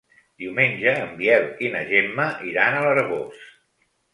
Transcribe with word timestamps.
Diumenge 0.43 0.93
en 1.01 1.11
Biel 1.19 1.45
i 1.67 1.71
na 1.75 1.83
Gemma 1.91 2.27
iran 2.53 2.79
a 2.79 2.83
l'Arboç. 2.89 3.45